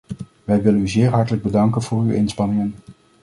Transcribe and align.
Wij 0.43 0.61
willen 0.61 0.79
u 0.81 0.87
zeer 0.89 1.09
hartelijk 1.09 1.43
bedanken 1.43 1.81
voor 1.81 2.01
uw 2.01 2.11
inspanningen. 2.11 2.75